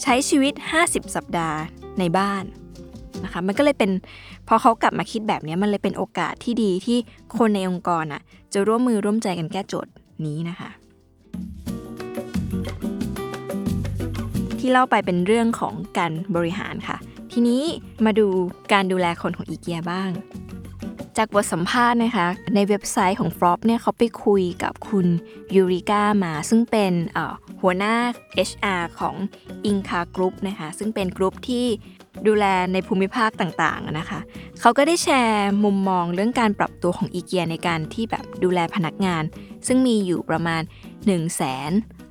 [0.02, 0.54] ใช้ชีวิต
[0.86, 1.60] 50 สัปดาห์
[2.00, 2.44] ในบ้าน
[3.24, 3.92] นะคะมันก็เลยเป็น
[4.48, 6.98] พอเขากลับมาคิดแบบนี้มันเลยเป็นโอกาสที่ดีที่
[7.38, 8.22] คนในองค์กรอะ
[8.54, 9.94] จะร่วมมือร่วมใจกันแก้โจทย์
[10.26, 10.70] นี้นะคะ
[14.60, 16.98] ที่เล่าไปเป็นเรื่องของการบริหารค่ะ
[17.32, 17.62] ทีนี้
[18.06, 18.28] มาดู
[18.74, 20.10] การดูแลคนของอีเกียบ้าง
[21.22, 25.08] จากบทสัมภาษณ์นะคะ ในเว็บไซต์ของฟรอปเนี่ยเขาไปคุยกับคุณ
[25.56, 26.94] ยูริก้ามา ซึ่งเป็น
[27.62, 27.96] หัวหน้า
[28.50, 29.16] HR ของ
[29.70, 31.66] Ingka Group นะคะ ซึ่งเป็นกลุ่มที่
[32.28, 34.20] ดูแลในภูมิภาคต่างๆนะคะ
[34.62, 39.24] เขาก็ได้แชร์มุมมองเรื่องการปรับตัวของอีเกียในการที่แบบดูแลพนักงาน
[39.68, 41.12] ซึ่งมีอยู่ประมาณ 1 6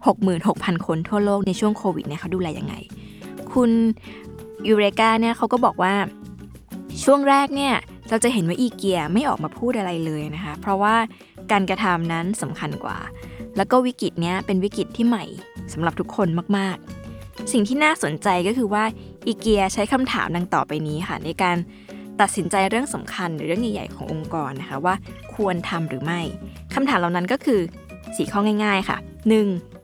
[0.06, 2.74] 6 0 0 0 คนทั่วโลกในช่วงโควิดเนี่ยเขาดูแลยังไง
[3.52, 3.70] คุณ
[4.68, 5.94] ยูเรกาเนี่ยเขาก็บอกว่า
[7.04, 7.74] ช่วงแรกเนี่ย
[8.10, 10.94] เราจะเห็นว่าอีเกียไม่ออกมาพูดอะไรเลยนะคะ เพราะว่า
[11.52, 12.98] การกระทำนั้นสำคัญกว่า
[13.56, 15.24] แล้วก็วิกฤตเนี้ยเป็นวิกฤตที่ใหม่
[15.72, 18.84] สำหรับทุกคนมากๆ สิ่งที่น่าสนใจก็คือว่า
[19.26, 21.56] อีเกียใช้คำถามดังต่อไปนี้ค่ะ ในการ
[22.20, 24.94] ตัดสินใจเรื่องสำคัญหรือเรื่องใหญ่ๆขององค์กรนะคะว่า
[25.34, 26.20] ควรทำหรือไม่
[26.74, 27.60] คำถามเหล่านั้นก็คือ
[28.16, 28.98] สีข้อง่ายๆค่ะ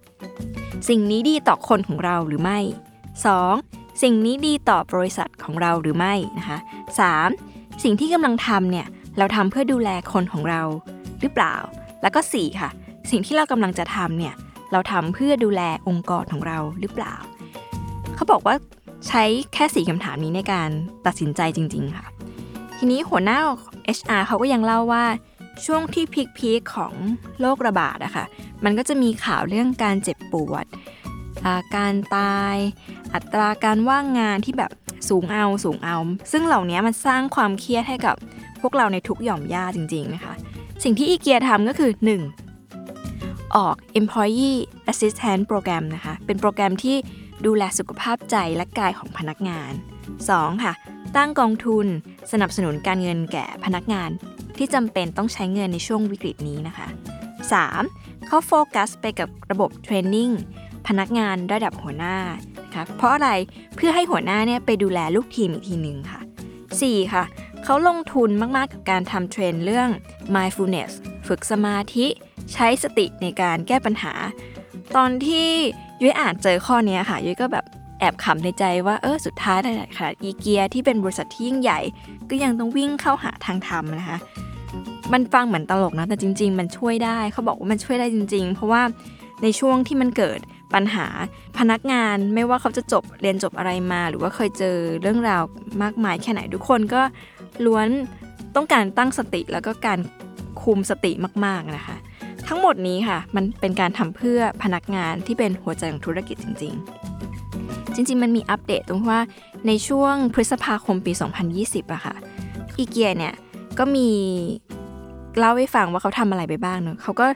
[0.01, 0.89] 1.
[0.89, 2.59] สิ่งนี้ดีต่อคนของเราหรือไม่
[3.31, 4.03] 2.
[4.03, 6.59] สิ่งนี้ดีต่อบริษัทของเราหรือไม่นะคะ
[7.09, 7.54] 3.
[7.83, 8.87] สิ่งที่กำลังทำเนี่ย
[9.19, 10.63] เราทำเพื่อดูแลคนของเรา
[11.21, 11.55] หรือเปล่า
[12.03, 12.71] แล้วก็ 4 ค่ะ
[13.11, 14.35] สิ่งที่เรากำลังจะทำเนี่ย
[14.73, 17.15] เราทำเพื่อดูแลองค์กรของเราหรือเปล่า
[18.15, 18.57] เขาบอกว่า
[19.09, 20.71] ใช้แค่สี่คำถามนี้ในการ
[21.07, 22.07] ตัดสินใจจริง ๆ ค่ะ
[22.79, 23.39] ทีนี้หัวหน้า
[23.99, 25.05] HR เขาก็ยังเล่าว่า
[25.65, 26.05] ช่วงที่
[26.37, 26.93] พีคๆของ
[27.41, 28.25] โรคระบาดอะค่ะ
[28.65, 30.65] มันก็จะมีข่าวเรื่องการเจ็บปวด
[31.77, 32.57] การตาย
[33.15, 34.71] อัตราการว่างงานที่แบบ
[35.09, 35.97] สูงเอาสูงเอา
[36.33, 38.17] ซึ่งเหล่านี้มันสร้างความเครียดให้กับ
[38.61, 40.35] พวกเราในทุกหย่อมย่าจริงๆนะคะ
[40.83, 41.91] สิ่งที่อีเกียทำก็คือ
[42.73, 43.57] 1.
[43.57, 44.59] ออก employee
[44.91, 46.97] assistance program นะคะ เป็นโปรแกรมที่
[47.47, 49.73] ดูแลสุขภาพใจและกายของพนักงาน
[50.19, 50.65] 2.
[50.65, 50.73] ค่ะ
[51.17, 51.87] ตั้งกองทุน
[52.33, 54.11] สนับสนุนการเงินแก่พนักงาน
[54.59, 56.87] ที่จำเป็นต้องใช้เงินในช่วงวิกฤตนี้นะคะ
[57.73, 58.27] 3.
[58.27, 60.31] เขาโฟกัสไปกับระบบ training
[60.89, 62.17] พนักงานระดับหัวหน้า
[62.65, 63.31] นะคะเพราะอะไร
[63.77, 66.21] เพื่อให้หัวหน้าเนี่ยไปดูแลลูกทีมอีกทีหนึ่งค่ะ
[66.71, 67.15] 4.
[67.15, 67.25] ค่ะ
[67.65, 69.89] เขาลงทุนมาก ๆ กับการทำ train เรื่อง
[70.35, 70.91] mindfulness
[71.27, 72.07] ฝึกสมาธิ
[72.53, 74.13] ใช้สติในการแก้ปัญหา
[74.97, 75.49] ตอนที่
[76.03, 77.65] ยุ้ยอ่านเจอข้อนี้ค่ะยุ้ยก็แบบ
[78.01, 81.81] แอบขำในใจว่าเออสุดท้ายแต่ค่ะอีเกียที่เป็นบริษัทที่ยิ่งใหญ่
[82.31, 84.19] ก็ยังต้องวิ่งเข้าหาทางธรรมนะคะ
[85.13, 88.83] มันฟังเหมือนตลกนะแต่จริง ๆ มันช่วยได้เขาบอกว่ามันช่วยได้จริง ๆ เพราะว่า
[89.43, 90.41] ในช่วงที่มันเกิด
[90.75, 91.07] ปัญหา
[91.59, 95.43] พนักงานไม่ว่าเขาจะจบเรียนจบอะไรมา หรือว่าเคยเจอเรื่องราว
[95.83, 97.03] มากมายแค่ไหนทุกคนก็
[97.65, 97.89] ล้วน
[98.57, 99.99] ต้องการตั้งสติแล้วก็การ
[100.63, 101.13] คุมสติ
[101.45, 101.97] มากๆนะคะ
[102.49, 106.75] ทั้งหมดนี้ค่ะ มันเป็นการทำเพื่อพนักงานที่เป็นหัวใจของธุรกิจจริง
[107.35, 109.23] ๆ จริง ๆ มันมีอัปเดตตรงที่ว่า
[109.67, 111.13] ในช่วงพฤษภาคมปี
[111.53, 112.15] 2020อะค่ะ
[112.79, 113.35] อีเกียเนี่ย
[113.79, 114.09] ก็มี
[115.39, 117.27] เล่าให้ฟังว่าเขาทำอะไรไปบ้างเนอะเขาก็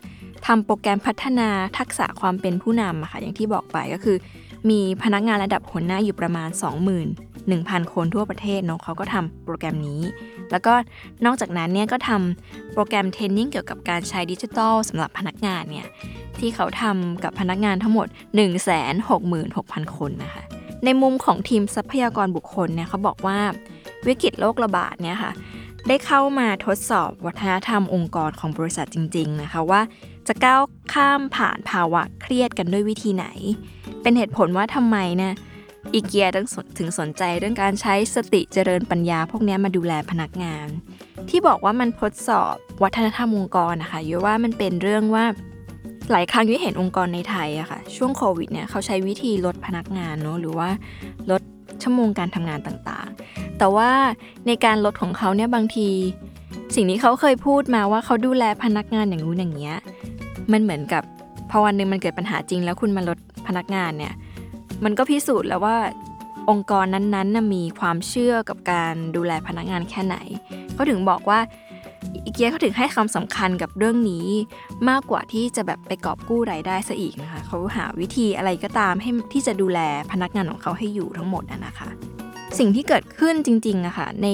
[0.47, 1.49] ทำโปรแกรมพัฒนา
[1.79, 4.17] ทักษะความเป็นผู้นำค่ะอย่างที่บอกไปก็คือ
[4.71, 6.49] มีพนักงานระดับหัวหน้าอยู่ประมาณ
[7.21, 10.01] 21,000 คนทั่วประเทศเนาะเขาก็ทำโปรแกรมนี้
[10.51, 10.75] แล้วก็
[11.25, 15.87] นอกจากนั้นเนี่ยก็ทำโปรแกรมเทรนนิ่งเกี่ยวกับการใช้ดิจิทัลสำหรับพนักงานเนี่ย
[16.39, 18.07] ที่เขาทำกับพนักงานทั้งหมด
[19.03, 20.43] 166,000 คนนะคะ
[20.85, 23.39] ในมุมของทีมทรัพยากรบุคคลเนี่ยเขาบอกว่า
[24.07, 25.33] วิกฤตโรคระบาดเนี่ยค่ะ
[25.89, 29.81] ได้เข้ามาทดสอบวัฒนธรรมองค์กรของบริษัทจริง ๆ นะคะว่า
[30.29, 30.63] จะก้าว
[30.95, 33.27] ข้ามผ่านภาวะเครียดกันด้วยวิธีไหน
[34.03, 35.35] เป็นเหตุผลว่าทำไมนี่ย
[35.93, 36.29] อีเกีย
[36.79, 40.67] ถึงสนใจเรื่องการใช้สติเจริญปัญญา พวกนี้มาดูแลพนักงาน
[41.29, 45.25] ที่บอกว่ามันทดสอบวัฒนธรรมองค์กรนะคะยว่ามันเป็นเรื่องว่า
[46.11, 50.69] หลายครั้งที่เห็นองค์กรในไทยอะคะ่ะช่วงโควิดเนี่ยเขาใช้วิธีลดพนักงานเนาะหรือว่า
[51.31, 51.43] ลด
[51.83, 53.91] ชั่วโมงการทำงานต่างๆ แต่ว่า
[54.47, 55.89] ในการลดของเขาเนี่ยบางที
[56.75, 59.79] สิ่งที่เขาเคยพูดมาว่าเขาดูแลพนักงานอย่างนู้นอย่างเงี้ย
[60.53, 61.03] มันเหมือนกับ
[61.51, 64.15] พอวันหนึ่งมันเกิดปัญหาจริง แล้วคุณมาลดพนักงานเนี่ย
[64.85, 65.77] มันก็พิสูจน์แล้วว่า
[66.51, 70.17] องค์กรนั้นๆมีความเชื่อกับการดูแลพนักงานแค่ไหน
[70.75, 71.41] เขาถึงบอกว่า
[72.25, 74.27] อีเกียเขาถึงให้คำสำคัญกับเรื่องนี้
[74.89, 79.81] มากกว่าที่จะแบบไปกอบกู้รายได้ซะอีกนะคะเขาหาวิธีอะไรก็ตามให้ที่จะดูแล
[80.13, 81.89] พนักงานของเขาให้อยู่ทั้งหมดนะคะ
[82.59, 84.29] สิ่งที่เกิดขึ้นจริงๆอะคะ่ะใน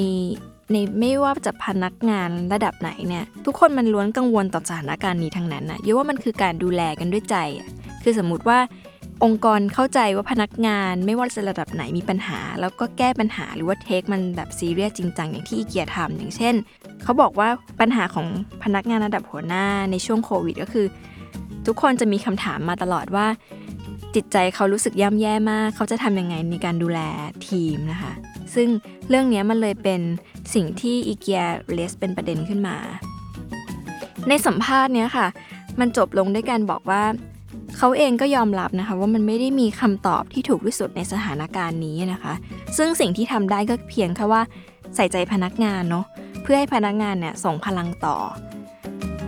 [0.72, 7.36] ในไม่ว่าจะพนักงานระดับไหนเนี่ยทุกคนมันล้วนกังวลต่อสถานการณ์นี้ทั้งนั้นนะเยอะว่ามันคือการดูแลกันด้วยใจ
[8.02, 8.58] คือสมมุติว่า
[9.24, 16.54] องค์กรเข้าใจว่าพนักงานไม่ว่าจะระดับไหนมีปัญหา แล้วก็แก้ปัญหาหรือว่าเทคมันแบบซีเรียสจริงจังอย่างที่อีเกียทำอย่างเช่น
[17.02, 17.48] เขาบอกว่า
[17.80, 18.26] ปัญหาของ
[18.62, 20.86] พนักงานระดับหัวหน้าในช่วงโควิดก็คือ
[21.66, 23.26] ทุกคนจะมีคำถามมาตลอดว่า
[24.14, 27.00] จิตใจเขารู้สึกย่ำแย่มาก เขาจะทำยังไงในการดูแล
[27.48, 28.12] ทีมนะคะ
[28.54, 28.68] ซึ่ง
[29.08, 30.00] เรื่องนี้มันเลยเป็น
[30.54, 32.76] สิ่งที่อีเกียเลสเป็นประเด็นขึ้นมา
[34.28, 35.26] ในสัมภาษณ์เนี้ยค่ะ
[35.80, 37.02] มันจบลงด้วยการบอกว่า
[37.76, 42.34] เขาเองก็ยอมรับนะคะว่ามันไม่ได้มีคำตอบที่ถูกที่สุดในสถานการณ์นี้นะคะ
[42.76, 44.42] ซึ่งสิ่งที่ทำได้ก็เพียงแค่ว่า
[44.96, 46.04] ใส่ใจพนักงานเนาะ
[46.42, 48.16] เพื่อให้พนักงานเนี่ยส่งพลังต่อ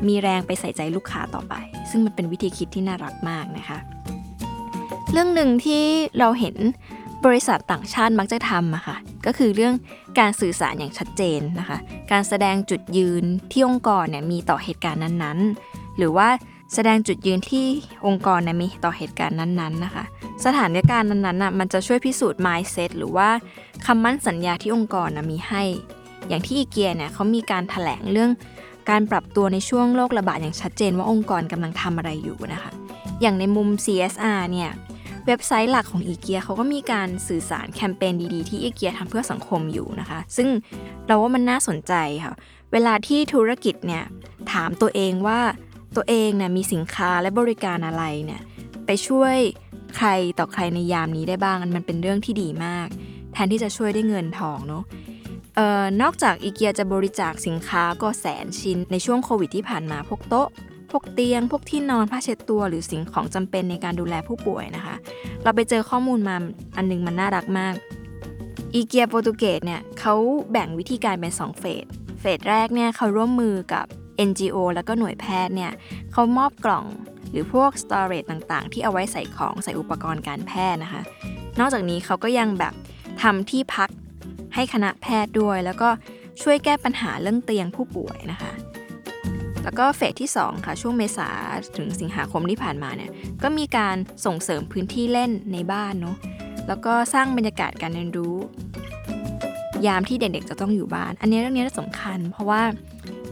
[0.06, 1.54] มีแรงไปใส่ใจลูกค้าต่อไป
[1.90, 3.78] ซึ่งมันเป็นวิธีคิดที่น่ารักมากนะคะ
[5.12, 5.82] เรื่องหนึ่งที่
[6.18, 6.56] เราเห็น
[7.24, 9.74] บริษัทต่างชาติมักจะทำอะค่ะก็คือเรื่อง
[10.18, 11.78] การสื่อสารอย่างชัดเจนนะคะ
[12.12, 16.28] การแสดงจุดยืนที่องค์กรเนี่ยมีต่อเหตุการณ์นั้นๆ หรือว่า
[16.74, 17.66] แสดงจุดยืนที่
[18.06, 20.04] องค์กรเนี่ยมีต่อเหตุการณ์นั้นๆนะคะ
[20.44, 23.28] สถานการณ์นั้นๆน่ะมันจะช่วยพิสูจน์ mindset หรือว่า
[23.86, 25.62] คำมั่นสัญญาที่องค์กรนะมีให้
[26.28, 28.30] อย่างที่อีเกียเนี่ยเขามีการถแถลงเรื่อง
[28.90, 32.70] การปรับตัวในช่วงโรคระบาดอย่างชัดเจนว่าองค์กรกำลังทำอะไรอยู่นะคะ
[33.20, 34.70] อย่างในมุม CSR เนี่ย
[35.26, 40.48] เว็บไซต์หลักของอีเกียเขาก็มีการสื่อสารแคมเปญดีๆ ที่อีเกียทำเพื่อสังคมอยู่นะคะ ซึ่ง
[41.06, 41.92] เราว่ามันน่าสนใจ
[42.24, 42.34] ค่ะ
[42.72, 44.04] เวลาที่ธุรกิจเนี่ย
[44.52, 45.40] ถามตัวเองว่า
[45.96, 48.40] ตัวเองเนี่ยมีสินค้าและบริการอะไรเนี่ย
[48.86, 49.36] ไปช่วย
[49.96, 50.08] ใคร
[50.38, 52.88] ต่อใครในยามนี้ได้บ้างมันเป็นเรื่องที่ดีมาก
[53.32, 54.84] แทนที่จะช่วยได้เงินทองเนาะ
[55.58, 60.48] ออนอกจากอีเกียจะบริจาคสินค้าก็แสนชิ้นในช่วงโควิดที่ผ่านมาพวกโต๊ะ
[60.90, 64.94] พวกเตียง พวกที่นอนผ้าเช็ดตัวหรือสิ่งของจำเป็นในการดูแลผู้ป่วยนะคะ
[65.42, 66.36] เราไปเจอข้อมูลมา
[66.76, 67.74] อันนึงมันน่ารักมาก
[68.74, 70.14] อีเกียโปรตุเกสเนี่ยเขา
[70.52, 71.84] แบ่งวิธีการเป็น 2 เฟส
[72.20, 73.86] เฟสแรกเนี่ยเขาร่วมมือกับ
[74.28, 75.72] NGO แล้วก็หน่วยแพทย์เนี่ย
[76.12, 76.86] เขามอบกล่อง
[77.30, 81.02] หรือพวก storage ต่างๆ ที่เอาไว้ใส่ของใส่อุปกรณ์การแพทย์นะคะ
[81.60, 82.74] นอกจากนี้เขาก็ยังแบบ
[83.22, 83.90] ทำที่พัก
[84.54, 85.88] ให้คณะแพทย์ด้วย แล้วก็
[86.42, 88.45] ช่วยแก้ปัญหาเรื่องเตียงผู้ป่วยนะคะ
[89.66, 91.28] แล้วก็เฟสที่ 2 ค่ะ ช่วงเมษา
[91.76, 93.10] ถึงสิงหาคมที่ผ่านมาเนี่ย
[93.42, 96.16] ก็มีการส่งเสริมพื้นที่เล่นในบ้านเนาะ
[96.68, 98.36] แล้วก็สร้างบรรยากาศการเรียนรู้
[99.86, 102.62] ยามที่เด็กๆจะต้องอยู่บ้าน อันนี้เรื่องนี้สำคัญ เพราะว่า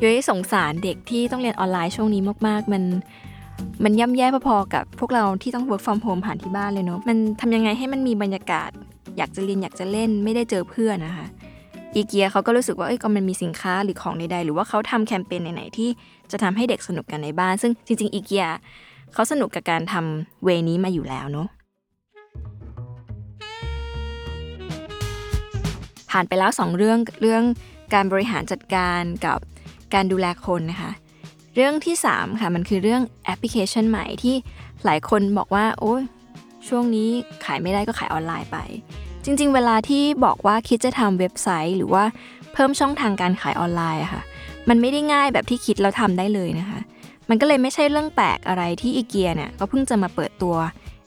[0.03, 2.83] ย้อยสงสารเด็กที่ต้องเรียนออนไลน์ช่วงนี้มาก ๆ มัน
[3.85, 8.70] มันย่ำแย่พอๆกับพวกเราที่ต้อง work from home ผ่านที่บ้านเลยเนาะมันทำยังไงให้มันมีบรรยากาศ
[9.16, 11.27] อยากจะเรียนอยากจะเล่นไม่ได้เจอเพื่อนนะคะ
[11.94, 15.88] อีเกียเขาก็รู้สึกว่าเอ้ยก็มันมีสินค้าหรือของใดๆ หรือว่าเขาทำแคมเปญไหนๆที่
[16.33, 18.47] จะทำให้เด็กสนุกกันในบ้าน ซึ่งจริง ๆ อีเกีย
[19.13, 21.49] เขาสนุกกับการทำเวนี้มาอยู่แล้วเนาะ
[26.11, 27.43] ผ่านไปแล้ว 2 เรื่องเรื่อง
[27.95, 29.39] การบริหารจัดการกับ
[29.95, 30.91] การดูแลคนนะคะ
[31.55, 34.35] เรื่องที่ 3 ค่ะ มันคือเรื่องแอปพลิเคชันใหม่ที่
[34.85, 36.03] หลายคนบอกว่า โอ้ย
[36.69, 37.11] ช่วงนี้
[37.45, 38.59] ขายไม่ได้ก็ขายออนไลน์ไป
[39.25, 42.05] จริง ๆ เวลาที่บอกว่าคิดจะทำเว็บไซต์ หรือว่า
[42.53, 44.23] เพิ่มช่องทางการขายออนไลน์อะค่ะ
[44.68, 46.81] มันไม่ได้ง่ายแบบที่คิดแล้วทำได้เลยนะคะ
[47.29, 50.55] มันก็เลยไม่ใช่เรื่องแปลกอะไรที่อีเกียเนี่ยก็เพิ่งจะมาเปิดตัว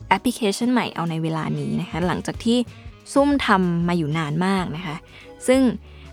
[0.09, 2.57] แอปพลิเคชันใหม่เอาในเวลานี้นะคะ หลังจากที่
[3.13, 4.95] ซุ่มทำมาอยู่นานมากนะคะ
[5.47, 5.61] ซึ่ง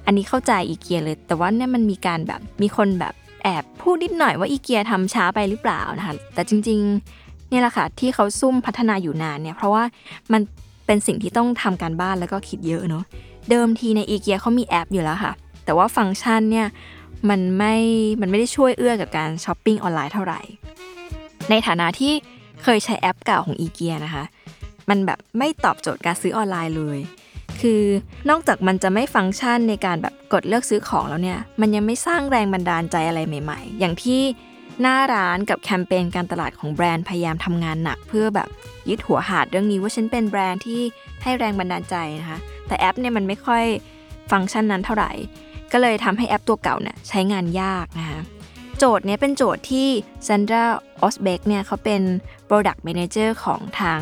[0.07, 9.85] อันนี้เข้าใจอีเกียเลย แต่ว่าเนี่ยมันมีการแบบมีคนแบบแอบพูดนิดหน่อยว่าอีเกียทำช้าไปหรือเปล่านะคะ แต่จริงๆเนี่ยแหละค่ะที่เขาซุ่มพัฒนาอยู่นานเนี่ยเพราะว่า
[10.33, 10.43] มัน
[10.87, 13.05] เป็นสิ่งที่ต้องทำการบ้านแล้วก็คิดเยอะเนาะ
[13.51, 15.33] เดิมทีในอีเกียเขามีแอปอยู่แล้วค่ะ
[15.65, 16.67] แต่ว่าฟังก์ชันเนี่ย
[17.31, 17.75] มันไม่
[18.21, 20.41] มันไม่ได้ช่วยเอื้อกับการช้อปปิ้งออนไลน์เท่าไหร่
[21.51, 22.13] ในฐานะที่
[22.63, 24.25] เคยใช้แอปเก่าของอีเกียนะคะ
[24.89, 26.99] มันแบบไม่ตอบโจทย์การซื้อออนไลน์เลย
[27.61, 27.83] คือ
[28.31, 34.21] นอกจากมันจะไม่ฟังก์ชันในการแบบกดเลือกซื้อของแล้วเนี่ย มันยังไม่สร้างแรงบันดาลใจอะไรใหม่ๆ อย่างที่
[34.81, 38.49] หน้าร้านกับแคมเปญการตลาดของแบรนด์พยายามทำงานหนัก เพื่อแบบ
[38.89, 40.81] ยึดหัวหาดเรื่องนี้ว่าฉันเป็นแบรนด์ที่
[41.23, 43.65] ให้แรงบันดาลใจนะคะ แต่แอปเนี่ยมันไม่ค่อย
[44.31, 45.11] ฟังก์ชันนั้นเท่าไหร่
[45.77, 48.21] ก็เลยทำให้แอปตัวเก่าเนี่ยใช้งานยากนะคะ
[48.79, 49.89] โจทย์นี้เป็นโจทย์ที่
[50.29, 50.65] ซันดรา
[51.03, 52.03] ออสเบกเนี่ยเขาเป็น
[52.49, 53.99] Product Manager ของทาง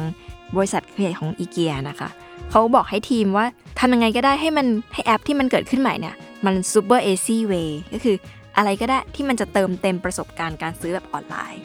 [0.56, 2.08] บริษัทใหญ่ของอีเกียนะคะ
[2.50, 3.46] เขาบอกให้ทีมว่า
[3.78, 8.16] ทำยังไงก็ได้ให้มันให้แอปที่มันเกิดขึ้นใหม่เนี่ยมัน super easy way ก็คือ
[8.56, 11.62] อะไรก็ได้ที่มันจะเติมเต็มประสบการณ์การซื้อแบบออนไลน์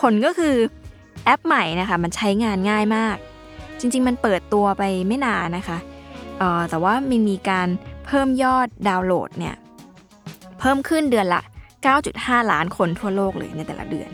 [0.00, 0.54] ผลก็คือ
[1.24, 3.16] แอปใหม่นะคะมันใช้งานง่ายมาก
[3.80, 5.78] จริง ๆ มันเปิดตัวไปไม่นานนะคะ
[6.70, 7.68] แต่ว่ามันมีการ
[8.06, 9.54] เพิ่มยอดดาวน์โหลดเนี่ย
[10.58, 11.42] เพิ่มขึ้นเดือนละ
[11.96, 14.10] 9.5 ล้านคนทั่วโลกเลยในแต่ละเดือน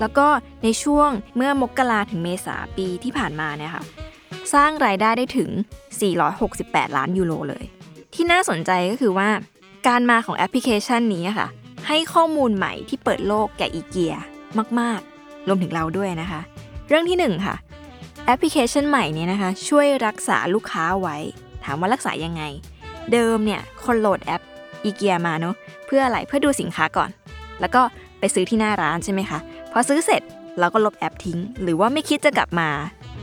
[0.00, 0.26] แล้วก็
[0.62, 3.84] ในช่วงเมื่อมกราถึงเมษาปีที่ผ่านมาเนี่ยค่ะ
[4.54, 5.50] สร้างรายได้ได้ถึง
[6.22, 7.64] 468 ล้านยูโรเลย
[8.14, 9.28] ที่น่าสนใจก็คือว่า
[9.88, 11.48] การมาของแอปพลิเคชันนี้ค่ะ
[11.88, 14.14] ให้ข้อมูลใหม่ที่เปิดโลกแก่อีเกีย
[14.80, 16.40] มาก ๆ รวมถึงเราด้วยนะคะ
[16.88, 17.56] เรื่องที่ 1 ค่ะ
[18.26, 21.16] แอปพลิเคชันใหม่นี้นะคะ ช่วยรักษาลูกค้าไว้
[21.64, 22.42] ถามว่ารักษายังไง
[23.12, 24.42] เดิมเนี่ยคนโหลดแอป
[24.84, 25.54] อีเกียมาเนาะ
[25.86, 27.10] เพื่ออะไรเพื่อดูสินค้าก่อน
[27.60, 27.82] แล้วก็
[28.18, 29.38] ไปซื้อที่หน้าร้านใช่ไหมคะ
[29.72, 30.22] พอซื้อเสร็จ
[30.60, 32.68] เราก็ลบแอปทิ้ง หรือว่าไม่คิดจะกลับมา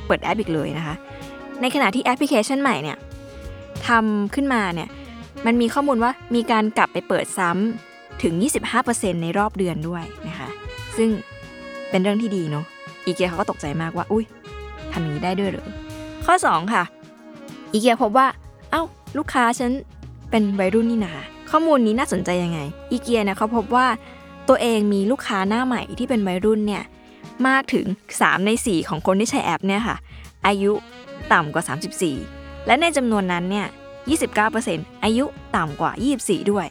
[0.08, 0.96] เปิดแอปอีกเลยนะคะ
[1.62, 2.98] ในขณะที่แอปพลิเคชันใหม่เนี่ย
[3.88, 4.90] ทำขึ้นมาเนี่ย
[5.46, 8.34] มันมีข้อมูลว่ามีการกลับไปเปิดซ้ำถึง
[8.78, 10.50] 25%ในรอบเดือนด้วยนะคะ
[10.98, 11.10] ซึ่ง
[11.90, 12.66] เป็นเรื่องที่ดีเนาะ
[13.06, 14.26] อีเกียเขาก็ตกใจมากว่า อุ้ย
[14.92, 15.68] ทำอย่างนี้ได้ด้วยหรือ
[16.26, 16.84] ข้อ 2 ค่ะ
[17.72, 18.49] อีเกียพบว่าเอา้า
[19.18, 19.72] ลูกค้าฉัน
[20.30, 21.14] เป็นวัยรุ่นนี่นา
[21.50, 22.60] ข้อมูลนี้น่าสนใจยังไง
[22.92, 23.88] อีเกียเนี่ยเขาพบว่า
[24.50, 26.84] ตัวเองมีลูกค้าหน้าใหม่ที่เป็นวัยรุ่นเนี่ย
[27.48, 29.98] มากถึง 3 ใน 4 ของคนที่ใช้แอปเนี่ยค่ะ
[30.48, 30.72] อายุ
[31.34, 31.64] ต่ำกว่า
[32.16, 33.68] 34 และในจำนวนนั้นเนี่ย
[34.36, 35.92] 29%อายุต่ำกว่า
[36.22, 36.68] 24 ด้วย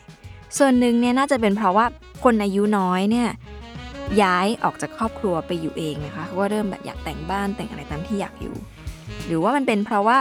[0.58, 1.86] ส่วนหนึ่งเนี่ยน่าจะเป็นเพราะว่า
[2.24, 3.28] คนอายุน้อยเนี่ย
[4.22, 8.54] ย้ายออกจากครอบครัวไปอยู่เองนะคะเขาก็เริ่มแบบอยากแต่งบ้านแต่งอะไรตามที่อยากอยู่
[9.26, 10.16] หรือว่ามันเป็นเพราะว่า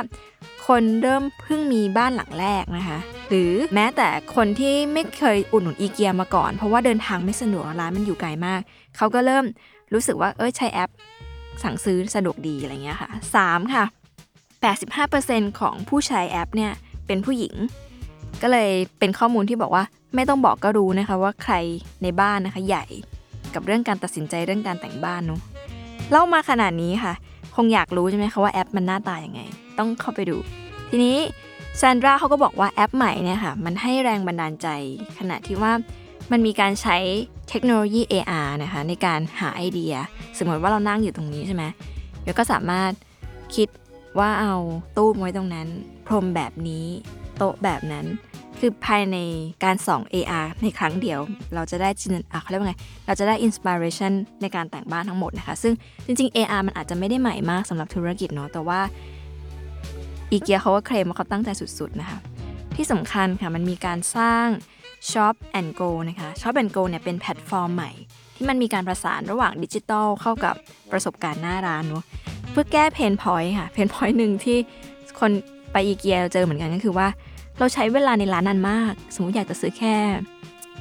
[0.67, 2.99] คนเริ่มเพิ่งมีบ้านหลังแรกนะคะ
[3.29, 8.61] หรือแม้แต่คนที่ไม่เคยอุดหนุนอีเกียมาก่อน เพราะว่าเดินทางไม่สะดวกร้านมันอยู่ไกลมาก
[8.97, 9.45] เขาก็เริ่ม
[9.93, 10.89] รู้สึกว่าเออใช้แอป
[11.63, 13.09] สั่งซื้อสะดวกดีอะไรเงี้ยค่ะ
[13.41, 13.85] 3 ค่ะ
[14.91, 16.71] 85%ของผู้ใช้แอปเนี่ย
[17.07, 17.53] เป็นผู้หญิง
[18.41, 19.83] ก็เลยเป็นข้อมูลที่บอกว่า
[20.15, 21.53] ไม่ต้องบอกก็รู้นะคะว่าใคร
[22.03, 22.85] ในบ้านนะคะใหญ่
[23.53, 25.39] กับเรื่องการตัดสินใจเรื่องการแต่งบ้านเนาะ
[26.11, 27.13] เล่ามาขนาดนี้ค่ะ
[27.55, 29.41] คงอยากรู้ใช่ไหมคะว่าแอปมันหน้าตาอย่างไง
[29.79, 30.37] ต้องเข้าไปดู
[30.89, 31.17] ทีนี้
[31.79, 34.67] ซานดราเขาก็บอกว่าแอปใหม่เนี่ยค่ะมันให้แรงบันดาลใจ
[35.17, 35.71] ขณะที่ว่า
[36.31, 36.97] มันมีการใช้
[37.49, 39.93] เทคโนโลยี AR นะคะในการหาไอเดีย
[40.37, 41.63] สมมติว่าเรานั่งอยู่ตรงนี้ใช่ไหม
[42.21, 42.91] เดี๋ยวก็สามารถ
[43.55, 43.67] คิด
[44.19, 44.53] ว่าเอา
[44.97, 45.67] ตู้ไว้ตรงนั้น
[46.07, 46.85] พรมแบบนี้
[47.37, 48.05] โต๊ะแบบนั้น
[48.59, 49.17] คือภายใน
[49.63, 51.19] การส่อง AR ในครั้งเดียว
[51.55, 54.11] เราจะได้จินอะเขาเรียกว่าไง เราจะได้อินสปิเรชัน
[54.41, 55.73] ในการแต่งบ้านทั้งหมดนะคะ ซึ่ง
[56.05, 58.79] จริงๆ AR มันอาจจะไม่ได้ใหม่มากสำหรับธุรกิจเนาะแต่ว่า
[60.31, 62.19] อีเกียเขาก็เคลมว่าเขาตั้งใจสุดๆนะคะ
[62.75, 64.47] ที่สำคัญค่ะมันมีการสร้าง
[65.11, 67.91] Shop and Go นะคะ Shop and Go เนี่ยเป็นแพลตฟอร์มใหม่
[68.35, 70.55] ที่มันมีการประสานระหว่างดิจิทัลเข้ากับ
[70.91, 72.03] ประสบการณ์หน้าร้านเนาะ
[72.51, 74.57] เพื่อแก้ pain point ค่ะ pain point หนึ่งที่
[75.19, 75.31] คน
[75.71, 77.07] ไปอีเกียเจอเหมือนกันก็คือว่า
[77.59, 79.95] เราใช้เวลาในร้านนานมาก สมมติอยากจะซื้อแค่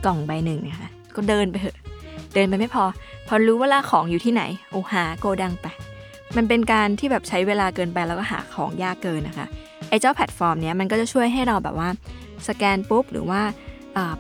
[0.04, 1.76] กล่องใบหนึ่งนะคะก็เดินไปเถอะ
[2.34, 2.84] เดินไปไม่พอ
[3.28, 5.66] พอรู้ว่าลาของอยู่ที่ไหน โอ้หาโกดังไป
[6.36, 9.46] มันเป็นการที่แบบใช้เวลาเกินไปแล้วก็หาของยากเกินนะคะ
[9.90, 11.88] ไอ้เจ้าแพลตฟอร์มเนี้ยมันก็จะช่วยให้เราแบบว่า
[12.48, 13.40] สแกนปุ๊บหรือว่า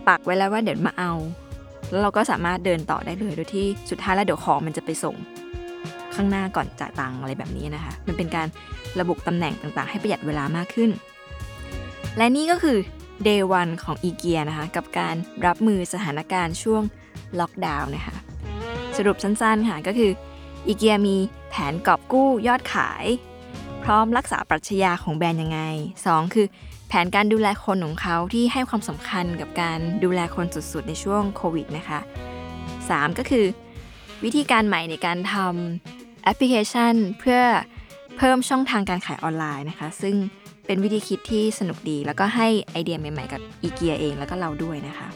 [0.08, 1.12] ปักไว้แล้วว่าเดี๋ยวมาเอา
[1.90, 5.16] แล้วเราก็สามารถเดินต่อได้เลยโดยที่สุดท้ายแล้วเดี๋ยวของมันจะไปส่ง
[6.14, 8.46] ข้างหน้าก่อนจ่ายตังอะไรแบบนี้นะคะ มันเป็นการ
[9.00, 10.90] ระบุตำแหน่งต่างๆ ให้ประหยัดเวลามากขึ้น
[12.16, 12.78] และนี่ก็คือ
[13.26, 15.14] day one ของอีเกียนะคะ กับการ
[15.46, 16.82] รับมือสถานการณ์ช่วง
[17.40, 18.16] ล็อกดาวน์นะคะ
[18.96, 20.10] สรุปสั้นๆค่ะก็คือ
[20.66, 21.16] อีเกียมี
[21.50, 23.04] แผนกอบกู้ยอดขาย
[23.82, 25.60] พร้อมรักษาปรัชญาของแบรนด์ยังไง
[26.02, 26.46] 2 คือ
[26.88, 32.00] แผนการดูแลคนของเขาที่ให้ความสำคัญกับการดูแลคนสุดๆ ในช่วงโควิดนะคะ
[32.58, 33.46] 3 ก็คือ
[34.24, 37.40] วิธีการใหม่ในการทำแอปพลิเคชัน เพื่อ
[38.16, 40.16] เพิ่มช่องทางการขายออนไลน์นะคะ ซึ่ง
[40.66, 45.08] เป็นวิธีคิดที่สนุกดี แล้วก็ให้ไอเดียใหม่ๆ กับอีเกียเองแล้วก็เราด้วยนะคะ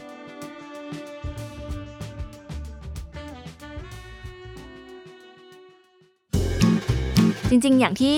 [7.51, 8.15] จริง ๆ อย่างที่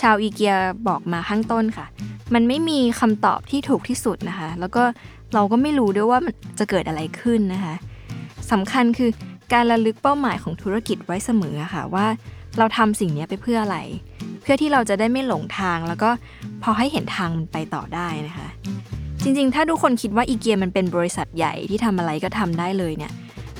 [0.00, 0.54] ชาวอีเกีย
[0.88, 1.86] บอกมาข้างต้นค่ะ
[2.34, 4.82] มันไม่มีคำตอบที่ถูกที่สุดนะคะ แล้วก็
[5.34, 7.74] เราก็ไม่รู้ด้วยว่ามันจะเกิดอะไรขึ้นนะคะ
[8.50, 9.10] สำคัญคือ
[9.52, 12.06] การระลึกเป้าหมายของธุรกิจไว้เสมอค่ะว่า
[12.58, 13.78] เราทำสิ่งนี้ไปเพื่ออะไร
[14.42, 16.10] เพื่อที่เราจะได้ไม่หลงทาง แล้วก็
[16.62, 18.48] พอให้เห็นทางมันไปต่อได้นะคะ
[19.22, 23.12] จริงๆ ถ้าทุกคนคิดว่าอีเกียมันเป็นบริษัทใหญ่ที่ทำอะไรก็ทำได้เลยเนี่ย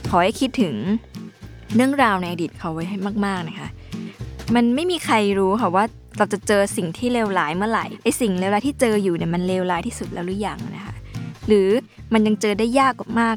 [0.09, 0.75] ขอให้คิดถึง
[1.75, 3.69] เรื่องราวในอดีตเขาไว้ให้มาก ๆนะคะ
[4.55, 5.85] มันไม่มีใครรู้ค่ะว่า
[6.19, 10.95] เราจะเจอสิ่งที่เลวร้ายเมื่อไหร่ไอสิ่งเลวร้ายที่เจออยู่เนี่ยมันเลวร้ายที่สุดแล้วหรือยังนะคะ
[11.47, 11.69] หรือ
[12.13, 13.37] มันยังเจอได้ยากกว่ามาก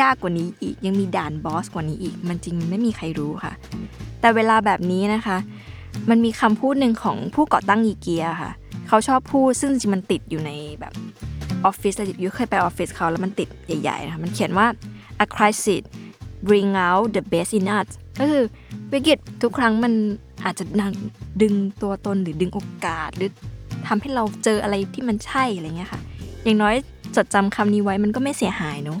[0.00, 3.52] ยากกว่านี้อีกยังมีด่านบอสกว่านี้อีก มันจริงไม่มีใครรู้ค่ะ
[4.20, 5.38] แต่เวลาแบบนี้นะคะ
[6.10, 8.52] มันมีคำพูดหนึ่งของผู้ก่อตั้งอีเกียค่ะ
[8.88, 10.92] เขาชอบพูดซึ่งจริงมันติดอยู่ในแบบ
[11.64, 14.66] ออฟฟิศยุเคยไปออฟฟิศเขาแล้วมันติดใหญ่ๆนะคะมันเขียนว่า
[15.24, 15.82] a crisis
[16.48, 17.88] bring out the best in us
[18.20, 18.44] ก็คือ
[18.92, 19.92] วิกฤตทุกครั้งมัน
[20.44, 20.64] อาจจะ
[21.42, 23.30] ดึงตัวตนหรือดึงโอกาส หรือ
[23.86, 26.00] ทำให้เราเจออะไรที่มันใช่อะไรเงี้ยค่ะ
[26.44, 26.74] อย่างน้อย
[27.16, 28.98] จดจำคำนี้ไว้มันก็ไม่เสียหายเนาะ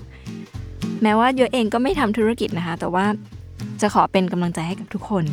[1.02, 3.06] แม้ว่าโยเองก็ไม่ทำธุรกิจนะคะ แต่ว่า
[3.80, 5.24] จะขอเป็นกำลังใจให้กับทุกคน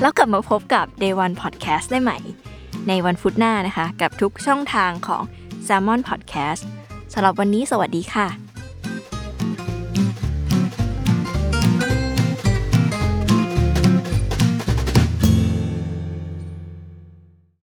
[0.00, 2.18] แล้วกลับมาพบกับ Day One Podcast ได้ใหม่
[2.88, 5.22] ในวันพุธหน้านะคะ กับทุกช่องทางของ
[5.66, 6.62] Salmon Podcast
[7.12, 8.43] สำหรับวันนี้สวัสดีค่ะ